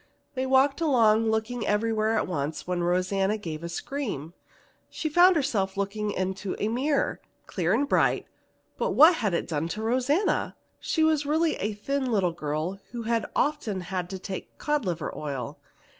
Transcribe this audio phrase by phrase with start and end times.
[0.33, 4.33] They walked along looking everywhere at once when Rosanna gave a scream.
[4.89, 8.25] She found herself looking into a mirror, clear and bright;
[8.79, 10.55] but what had it done to Rosanna?
[10.79, 15.15] She was really a thin little girl who had often had to take cod liver
[15.15, 15.59] oil.